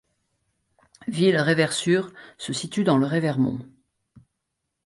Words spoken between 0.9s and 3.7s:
Villereversure se situe dans le Revermont.